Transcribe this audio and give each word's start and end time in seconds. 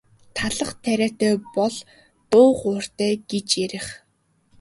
Талх 0.35 0.69
тариатай 0.83 1.33
бол 1.55 1.75
дуу 2.31 2.49
хууртай 2.59 3.13
гэж 3.29 3.47
ярих. 3.65 3.87